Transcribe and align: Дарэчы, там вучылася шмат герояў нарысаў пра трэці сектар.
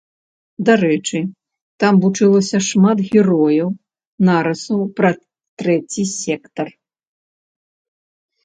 Дарэчы, 0.67 1.19
там 1.83 1.93
вучылася 2.05 2.57
шмат 2.69 2.97
герояў 3.11 3.69
нарысаў 4.31 4.81
пра 5.01 5.11
трэці 5.63 6.03
сектар. 6.15 6.67